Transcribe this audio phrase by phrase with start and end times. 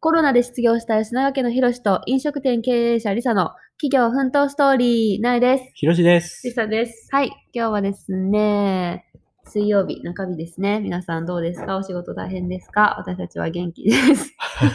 [0.00, 3.50] コロナで失業した吉永家のひろしと飲食店経営者リサの
[3.82, 5.64] 企業奮闘ストーリー、なえです。
[5.74, 6.40] ひろしです。
[6.46, 7.08] リサです。
[7.10, 9.07] はい、今日はですね、
[9.50, 10.78] 水曜日、中日ですね。
[10.80, 11.76] 皆さんどうですか？
[11.78, 12.96] お仕事大変ですか？
[12.98, 14.34] 私たちは元気です。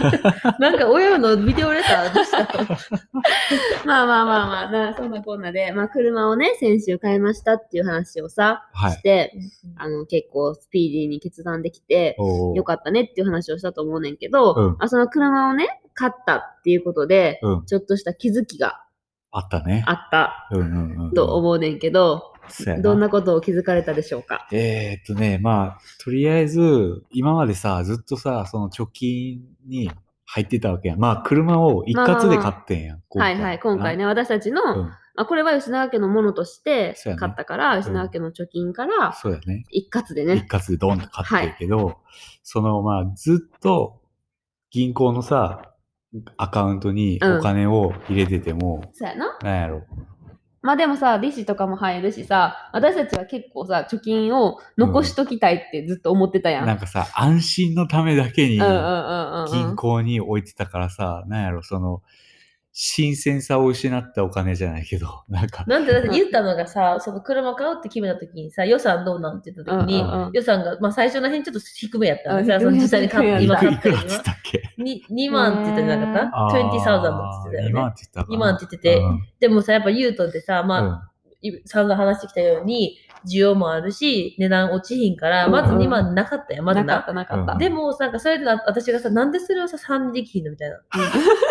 [0.59, 2.39] なんか親のビデオレターどうした？
[2.39, 2.77] の
[3.85, 9.33] まあまあまあまあ、なそんなこんなで、まあ車をね、先週買いましたっていう話をさ、はいして、
[9.77, 12.17] あの、結構スピーディーに決断できて、
[12.55, 17.65] よかったねっていう話をしたと思うねんけど、うんあその車をね、買ったっていうことで、うん。
[17.65, 18.81] ちょっとした気づきが
[19.31, 19.83] あったね。
[19.85, 20.49] あった。
[21.15, 22.32] と思うねんけど、
[22.81, 24.47] どんなことを気づかれたでしょうか？
[24.51, 29.91] えーっとね、まあ、とりあえず、今までさ、ずっとさ、その貯金に
[30.25, 30.99] 入ってたわけやん。
[30.99, 33.01] まあ、車を一括で買ってんやん。
[33.09, 34.91] はいはい、今回ね、私たちの、うん。
[35.15, 39.63] あこれは吉永家のものとして買ったから、吉永家の貯金からそうやね。
[39.69, 40.47] 一括で一ね。
[40.49, 41.97] 括でドンって買ってるけど、
[42.41, 44.01] その、まあ、ずっと
[44.71, 45.69] 銀行のさ、
[46.37, 49.37] アカウントにお金を入れてても、そうやな。
[49.43, 49.83] なんやろ。
[50.63, 56.65] まあでもさ、利子とかも入るしさ、私たちは結構さ、貯金を残しときたいってずっと思ってたやん。
[56.65, 58.59] なんかさ、安心のためだけに。
[59.51, 62.01] 銀行に置いてたからさ、なんやろ、その、
[62.75, 70.31] 新鮮さを失ったお金じゃないけど、 なんか、なんでだって言ったのがさ、その車買うって決めた時にさ、予算どうなんって言った時に、うんうんうん。
[70.33, 74.63] 予算が、まあ最初の辺ちょっと低めやったうんのさ、その実際に買って、今買ってるいくらっつったっけ？
[74.79, 76.31] に2万って言ってなかった？
[76.33, 77.91] あー ?20,000 って言ってたよ2万ね。
[77.93, 78.35] って言ったかな。
[78.35, 79.01] 2万って言ってて。
[79.39, 80.99] でもさ、やっぱ言うとってさ、まあ、うん。
[81.45, 86.85] い散々話してきたように、需要もあるし、値段落ちひんから、まず2万なかったよ、まずな。
[86.85, 87.53] なかったなかった。
[87.53, 90.79] うんでも、なんかそれでな私がさ、なんでそれをさ、3できひんのみたいな。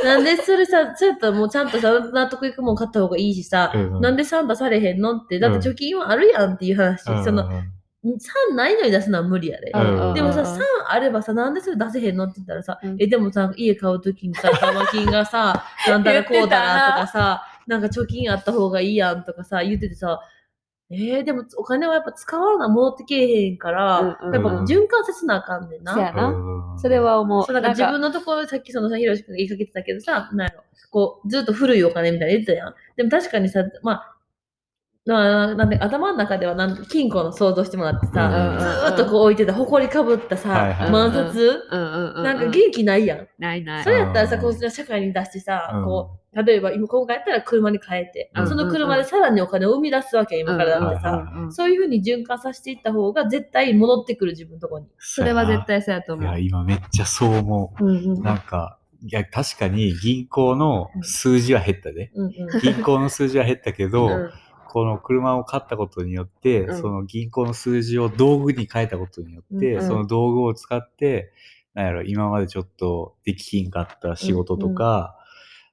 [0.05, 7.11] なんでそれさ、 そうやったらもうちゃんとさ、納得いくもん買った方がいいしさ、うんなんで3出されへんのって、だって貯金はあるやんっていう話。
[7.11, 7.49] うんその、
[8.05, 9.67] 3ないのに出すのは無理やで。
[9.67, 20.21] でもさ、うん3あればさ、なんでそれ出せへんのって言ったらさ、うんえ、でもさ、家買うときにさ、玉金がさ、なんだらこうだなとかさ、なんか貯金あった方がいいやんとかさ、言っててさ、
[20.93, 25.95] えー、でもお金はやっぱ使わな戻ってけえへんから、うんうんうんやっぱ循環させなあかんねんな。
[25.95, 26.29] そうやな。
[26.29, 27.45] うんそれ、は思う。
[27.45, 32.75] そうなんか自分のところ、さっきそのさ、ひろし君が言いかけてたけどさ、なんやろ、こう、ずっと古いお金みたいなの言ってたやん。
[32.97, 34.17] でも確かにさ、まあ、
[35.05, 41.35] まあ、なんで頭の中ではなん金庫の想像してもらってさ、うんずーっとこう置いてた、埃かぶったさ、はいはい万札、
[41.71, 42.23] うんうんうん。
[42.23, 43.29] なんか元気ないやん。
[43.39, 43.91] ないないそ。
[43.91, 54.87] れやったらさ、うんこう社会に出してさ、うんこう、例えば今今回やったら車に変えて、うんその車でさらにお金を生み出すわけ、今からだってさ、うんうんうんそういうふうに循環させていった方が絶対戻ってくる自分のところに。
[54.99, 56.39] それは絶対そうやと思ういや、。
[56.39, 58.21] 今めっちゃそう思うんう。
[58.21, 62.13] なんか、いや、確かに銀行の数字は減ったで。
[62.15, 64.31] うんうん銀行の数字は減ったけど、うん
[64.73, 66.81] この車を買ったことによって、うん。
[66.81, 71.31] その銀行の数字を道具に変えたことによって、うんその道具を使って、
[71.75, 75.19] なんやろ、今までちょっとできひんかった仕事とか、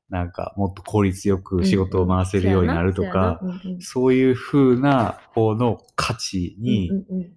[0.09, 3.81] なんかもっと効率よく仕事を回せるようになるとか、うんうん。
[3.81, 7.31] そういう風な方の価値にうんうん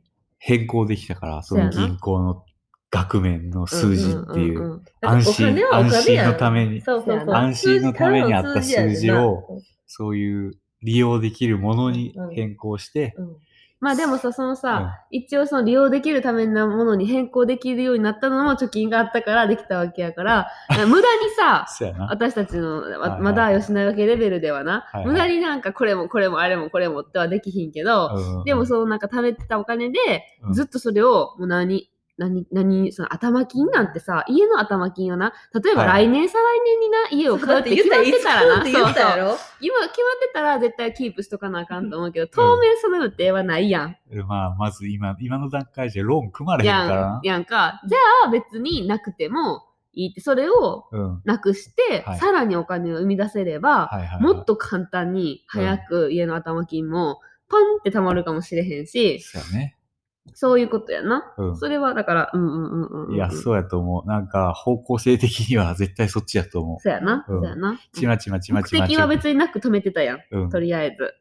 [0.45, 2.45] 変更できたから、その銀行の
[2.91, 4.85] 額面の数字っていう、んんんん。
[5.01, 12.35] 安心安心のために安心のためにあった数字やをそういう利用できるものにうん。
[12.35, 13.37] 変更して、うん。
[13.83, 21.03] まあでもさ、そのさ、一応その利用できるためのものに変更できるようになったのも貯金があったからできたわけやから、 無駄に
[21.37, 21.67] さ。
[22.09, 25.07] 私たちの、ままだ吉永家レベルではな、はいはい。
[25.09, 29.99] 無駄になんかこれもこれもあれもこれもってはできひんけど、うんでもそのなんか貯めてたお金で、
[30.45, 30.53] うん。
[30.53, 31.91] ずっとそれをもう何、
[32.23, 43.97] 何、何、その頭金なんてさ、家の頭金をな、例えばはい来年、再来年にな、家を買うって決まってたらな、そうそうろ今決まってたら絶対キープしとかなあかんと思うけど、当面その予定はないやん。
[44.27, 47.21] まあ、まず今、今の段階じゃローン組まれへんからな。
[47.25, 47.81] やんか。
[47.89, 51.23] じゃあ別になくてもいいって、それをうん。
[51.25, 54.23] なくして、はいさらにお金を生み出せれば、はいはいはい。
[54.23, 59.77] もっと簡単に早く家の頭金もパンって貯まるかもしれへんし、そうやね。
[60.35, 61.35] そういうことやな。
[61.37, 61.57] うん。
[61.57, 63.15] それはだから、うんうんうんうんうん。
[63.15, 64.09] いや、そうやと思う。
[64.09, 66.81] なんか、方向性的には 絶対そっちやと思う。
[66.81, 67.25] そうやな。
[67.29, 67.79] うんそうやな。
[67.93, 70.21] ちまちまちま目ちまち的は別になく止めてたやん。
[70.31, 70.51] うん。
[70.51, 71.15] とりあえず。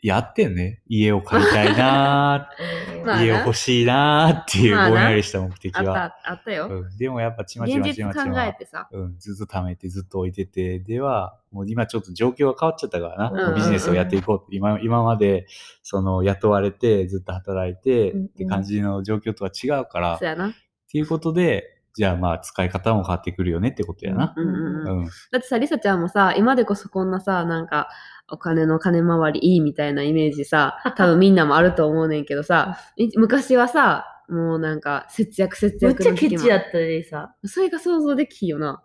[0.00, 0.80] やってんね。
[0.86, 6.04] 家を買いたいなー ま家を欲しいなーっていうぼんやりした目的は。
[6.04, 6.68] あった、あったよ。
[6.68, 8.46] うん、でもやっぱちまち現まちまちま。
[8.46, 8.88] えてさ。
[8.92, 13.30] うん、ずっと貯めてずっと置いてて、では、もう今ちょっと状況が変わっちゃったからな。
[13.30, 15.46] うんうんうんビジネスをやっていこうって、今今まで、
[15.82, 20.54] その、雇われて、ずっと働いて、うんうんって感じの状況とは違うから、っそうやな。
[20.90, 24.32] ていうことで、じゃあまあ使い方も変わってくるよねってことやな。
[24.36, 25.04] うんうんうんうん。
[25.06, 27.88] だってさ、りさちゃんもさ、今でこそこんなさ、なんか、
[28.30, 37.34] お金の金回りいいみたいなイメージさ、多分みんなもあると思うねんけどさ、 い昔はさ、もうなんか節約節めっちゃ約の時期もケチやったでさ。
[37.44, 38.80] それが想像できひんよな。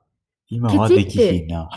[0.48, 1.69] 今はできひんな。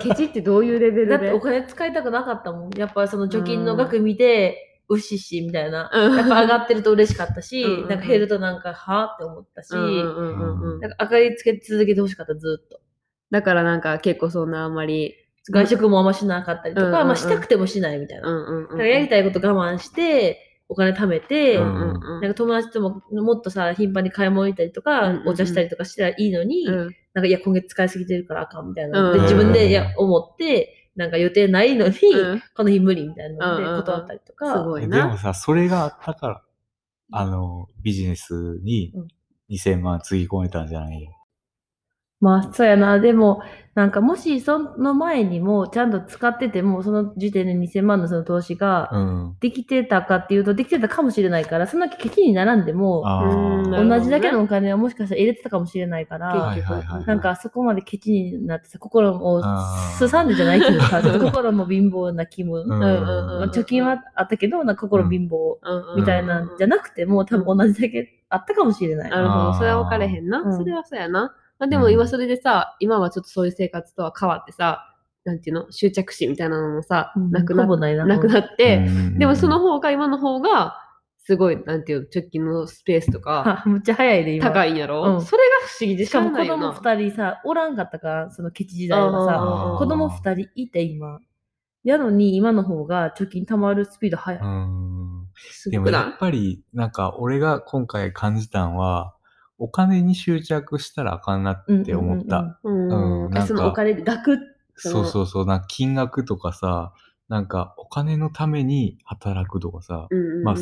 [0.00, 1.10] ケチってどういうレベルで？
[1.10, 2.70] だってお金使いたくなかったもん。
[2.78, 5.90] やっぱその貯金の額見て、うししみたいな。
[5.92, 12.80] うんやっぱ上がってると嬉しかったし、うんうんうんなんか減るとなんか、はぁって思ったし、うんうんうんなんか明かりつけ続けてほしかった、ずっと。
[13.30, 15.14] だからなんか結構そんなあんまり、
[15.50, 18.28] 外食もあんましなかったりとか、うんうんうんまあしたくてもしないみたいな。
[18.28, 18.68] うんうんうん。
[18.70, 29.10] だからやりたいこと我慢して、お金貯めて、うんうんうんなんか友達とももっとさ、頻繁に買い物行ったりとか、うんうんうんお茶したりとかしたらいいのに、うんなんかいや、今月使いすぎてるからあかんみたいな。
[29.10, 34.52] うんで、自分うんでいや思って、なんか予定ないのに、うんこの日無理みたいなので断ったりとか。
[34.52, 35.06] すごいでな。
[35.06, 36.42] もさ、それがあったから、
[37.12, 39.08] あの、ビジネスにうん
[39.50, 41.10] 2000万つぎ込めたんじゃないよ。
[42.20, 42.98] まあ、そうやな。
[42.98, 43.42] でも、
[43.74, 49.36] なんかもしその前にもちゃんと使ってても、その時点で2000万のその投資がうん。
[49.38, 53.84] できてたかっていうと、できてたかもしれないから、そんなケチに並んでも、あうんあ。
[53.84, 57.04] 同じだけのお金はもしかしたら入れてたかもしれないから、はいはいはい。
[57.06, 62.64] なんかそこまでケチになってさ、心をあーすさんでじゃないけどさ、ちょっと心も貧乏な気分。
[62.64, 65.54] うんまあ貯金はあったけど、なんか心貧乏
[65.96, 69.10] みたいなんじゃなくても、多分同じだけあったかもしれない。
[69.10, 69.54] なるほど。
[69.54, 70.40] それは分かれへんな。
[70.40, 71.32] うんそれはそうやな。
[71.58, 74.84] まあ、でも今それでさ、今はちょっとそういう生活とは変わってさ、
[75.24, 78.06] なんていうの、執着心みたいなのもさ、うんなくなないな。
[78.06, 80.76] なくなって、うんでもその方が今の方が、
[81.18, 84.46] すごい、なんていうの、直近のスペースとか、 あむっちゃ早いで、今。
[84.46, 86.44] 高いんやろ、うんそれが不思議でししかも子。
[86.46, 91.18] 供二人さ、おらんかったから、そのケチ時代はさ、子供二人いて今。
[91.84, 94.42] やのに、今の方が貯金貯まるスピード速い。
[94.42, 95.26] うん。
[95.34, 96.02] すごくない？
[96.02, 99.14] でもやっぱり、なんか俺が今回感じたんは、
[99.58, 102.58] お金に執着したらあかんなって思った。
[102.62, 103.46] うんうんなんか。
[103.46, 104.38] そのお金で額
[104.76, 106.92] そうそうそう、な金額とかさ、
[107.28, 110.44] なんかお金のために働くとかさ、うんうんうんうん。
[110.44, 110.56] まあ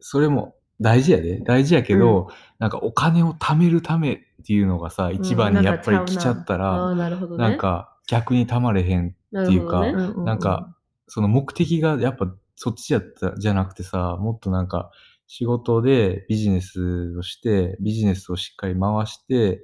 [0.00, 1.40] それも大事やで。
[1.40, 2.28] 大事やけど、
[2.58, 7.42] なんかお金を貯めるためっていうのがさ、一番にやっぱり来ちゃったあら、あ、なるほどね。
[7.42, 10.14] なんか逆に貯まれへんなっていうかるほどね。
[10.16, 10.74] ううなんか、
[11.06, 14.90] その目的がやっぱそっちやったじゃなくてさ、もっとなんか
[15.36, 19.60] 仕事でビジネスをして、ビジネスをしっかり回してっ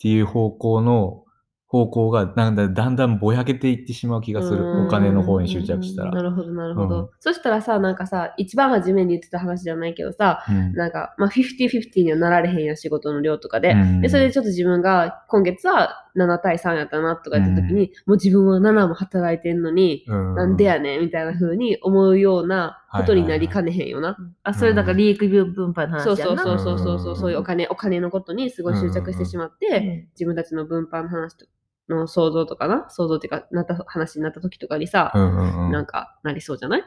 [0.00, 1.22] ていう方向の
[1.68, 4.86] 方向がなんだだんだんぼやけていってしまう気がすうんる。
[4.88, 6.10] お金の方に執着したら。
[6.10, 7.02] なるほど、なるほど。
[7.02, 13.70] うんそしたらさ、なんかさ、一番初めに言ってた話じゃないけどさ、うんなんか、まあ、50-50にはなられへんやん、仕事の量とかで。
[13.70, 20.34] うんで、それでちょっと自分が、今月は7対3やったなとか言った時に、もう自分は7も働いてんのに、うん。
[20.34, 24.16] なんでやねんみたいな風に思うようなことになりかねへんよな。
[24.42, 26.42] あ、それだから利益分配の話やんな。
[26.42, 26.98] そうそうそうそうそう。
[26.98, 27.38] そう、うんそういう。
[27.38, 31.46] お金、お金のことにすごい執着してしまって、うん自分たちの分配の話と
[31.88, 36.82] の想像とかな、想像っていうか、なった話になった時とかにさ、なんかなりそうじゃない？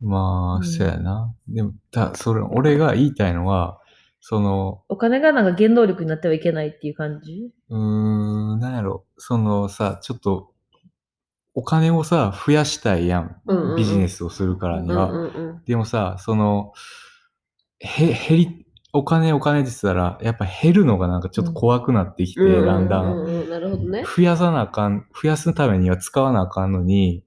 [0.00, 1.34] まあ、うんそうやな。
[1.48, 3.78] でも、た、それ、俺が言いたいのは、
[4.22, 7.52] その、お金がなんか原動力になってはいけないっていう感じ？
[7.68, 8.19] うーん、
[8.60, 10.52] なんやろ、そのさ、ちょっと、
[11.54, 13.40] お金をさ、増やしたいやん。
[13.46, 15.10] うんうんうんビジネスをするからには。
[15.10, 16.72] うんうんうんでもさ、その、
[17.80, 23.04] へ、減り、お金お金って言ってたら、やっぱ減るのがなんかちょっと怖くなってきて、うんだんだん。
[23.04, 24.04] うんうんうんなるほどね。
[24.04, 27.24] 増やさなあかん、増やすためには使わなあかんのに、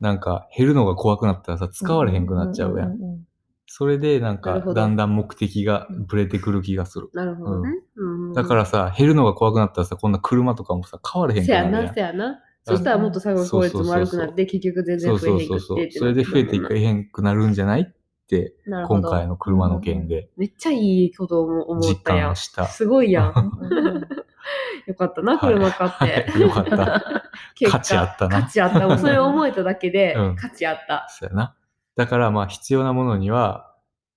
[0.00, 3.26] なんか減るのが怖くなったらさ、使われへんくなっちゃうやんん
[3.74, 7.08] それでなんかだんだん目的がブレてくる気がする。
[7.14, 7.70] なるほどね。
[7.96, 12.00] うんうんだからさ、減るのが怖くなったらさ、こんな車とかもさ、買われへんくせやな、せ。
[12.00, 12.40] やな。
[12.64, 15.84] そしたらもっと最後の効率も悪くなって、結局全然増えへんくってそうそうそう。
[15.84, 17.94] ってそれで増えていくかへんくなるんじゃないっ
[18.26, 22.26] て、今回の車の件でめっちゃいいことを思実ったやん。
[22.28, 22.66] 感した。
[22.66, 23.32] すごいやん。
[24.86, 25.90] よかったな、車買っ
[26.24, 26.30] て。
[26.30, 27.22] はいよかった。
[27.70, 28.98] 価値あったな価値あった。
[28.98, 31.06] それを思えただけでうん価値あった。
[31.08, 31.56] そうやな。
[31.96, 33.71] だからまあ必要なものには、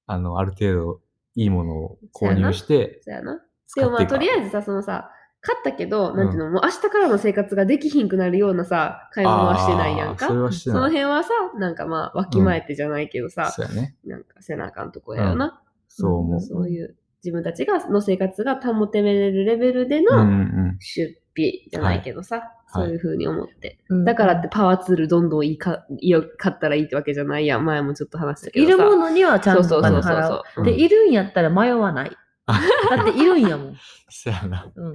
[0.07, 1.01] あの、ある程度
[1.35, 3.41] いいものを購入して、そうやな。
[3.75, 10.27] でもまあとりあえずさ、そのさ、買ったけど、なんていうの、もう明日からの生活ができひんくなるようなさ、買い物はしてないやんか。
[10.27, 10.85] それはしてその。
[10.85, 13.95] 辺はさ、なんかまあ、わきまえてじゃないけどさ、そうやね。
[14.05, 15.61] なんかせなあかんとこやよな。
[15.87, 16.41] そう思う。
[16.41, 23.79] そういう自分たちがの生活が保てれるレベルでうんうのん出費じゃないけどさ、はいそういうふうに思って。
[23.89, 27.63] うんだからってパワーツールどんどんいいかいいよ買ったらいいってわけじゃないやん。
[27.63, 28.83] 前もちょっと話したけいどさ。
[28.83, 30.65] るものにはちゃんとそうそうそう払そうう。
[30.65, 32.11] で、うんいるんやったら迷わない。
[32.47, 33.75] だっているんやもん。
[34.09, 34.69] そうやな。
[34.75, 34.93] うん。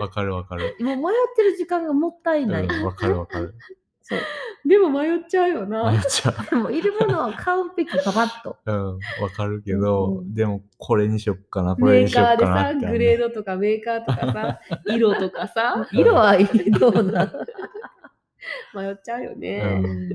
[0.00, 0.76] わかるわかる。
[0.80, 1.04] もう迷っ
[1.36, 2.66] てる時間がもったいうんない。
[2.84, 3.54] わかるわかる。
[4.08, 4.20] そう。
[4.64, 5.90] でも迷っちゃうよな。
[5.90, 6.34] 迷っちゃう。
[6.50, 8.56] でも、いるものは買うべき、パパッと。
[8.64, 12.92] うん、わかるけど、うんでもこれにしよっかな、こメれにしよーカーでさ、っかなってあるね。
[12.92, 17.32] グレードとかメーカーとかさ、 色とかさ、色はいいどうな。
[18.74, 19.60] 迷っちゃうようね。
[19.60, 20.10] ん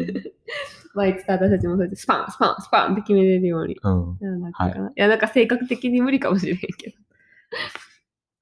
[0.94, 3.78] まあ、いつか私たちもそうやってスパン、スパン、スパンって決めれるように。
[3.82, 4.42] うん。
[4.42, 6.96] なんかないや、なんか性格的に無理かもしれへんけど。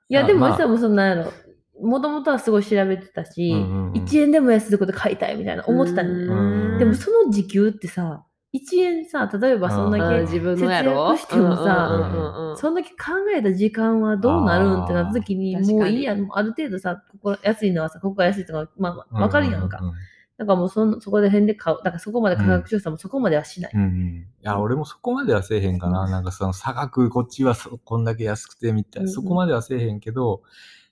[0.09, 1.33] いや、でも、まあさ、もそんなんやろ。
[1.81, 6.25] もともとはすごい調べてたし、うんうんうん1円でも安いこと買いたいみたいな思ってたのね。
[6.25, 11.15] うんでもその時給ってさ、1円さ、例えばそんだうんけ自分のやろ？
[11.15, 12.95] 節約してもさうんうんうんうんそんだけ考
[13.35, 19.79] えた時間はどうなるんってなった時に、もういいや、もうある程度さ、ここ安いのはさ、ここが安いとか、まあ、わかるやんか。
[19.81, 19.91] うう
[20.39, 21.77] だからもうそんそこで辺で買う。
[21.83, 23.71] だからそこまで価格調査もそこまではしない。
[23.73, 24.25] うんうん。
[24.41, 26.09] いや、俺もそこまではせえへんかな。
[26.09, 30.41] なんかその差額、こっちはそこんだけ安くてみたいな、うんうんそこまではせえへんけど、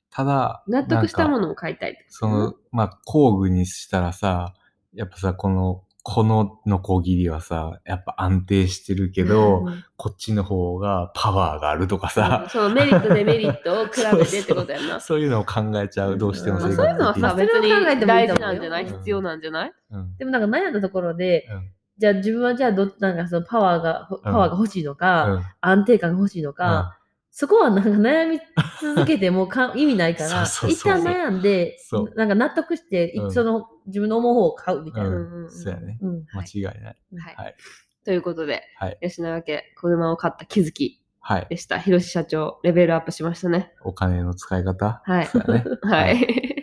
[0.10, 4.54] ただ、納得したもののを買いたいその、まあ、工具にしたらさ、
[4.94, 12.12] やっぱさ、この、このノコギリはさ、やっぱ安定してるけど、うんこっちの方がパワーがあるとかうん。
[12.14, 15.00] さ、そのメリット、デメリットを比べてってことやんな。
[15.02, 17.34] そういうのを考えちゃう、どうしてもんまあ、生そういうのはさ。
[17.34, 17.70] 別に
[18.06, 18.84] 大事なんじゃない？
[18.86, 18.98] うん。
[19.00, 19.74] 必要なんじゃない？
[19.92, 20.16] うん。
[20.18, 21.72] でもなんか悩んだところで、うん。
[21.98, 25.44] じゃあ自分はじゃあど、なんかそのパワーが、パワーが欲しいのか、うん。
[25.62, 26.96] 安定感が欲しいのか、
[27.40, 28.40] そこはなんか悩み
[28.82, 31.78] 続けてもか意味ないから、 そうそうそう一旦悩んで
[32.16, 35.10] なんか納得して、うんその自分の思う方を買うみたいな。
[35.10, 36.00] ううんん、そうやね。
[36.02, 36.74] うん間違いない。
[36.82, 36.96] はい
[37.36, 37.56] はい。
[38.04, 38.98] ということで、はい。
[39.04, 41.48] 吉永家、車を買った気づきはい。
[41.48, 41.78] でした。
[41.78, 43.72] 広志社長、レベルアップしましたね。
[43.84, 45.04] お金の使い方？
[45.06, 45.64] はいね。
[45.84, 46.58] はい。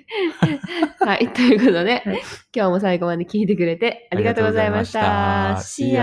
[0.98, 1.28] はい。
[1.28, 5.56] ということで、はい今日も最後まで聞いてくれてありがとうございました。
[5.56, 5.96] あり